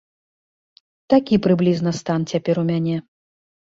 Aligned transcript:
Такі 1.15 1.35
прыблізна 1.45 1.95
стан 2.01 2.29
цяпер 2.35 2.55
у 2.67 2.69
мяне. 2.75 2.97